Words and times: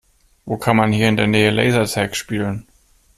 Wo 0.45 0.57
kann 0.57 0.77
man 0.77 0.91
hier 0.91 1.09
in 1.09 1.15
der 1.15 1.27
Nähe 1.27 1.51
Lasertag 1.51 2.15
spielen? 2.15 2.65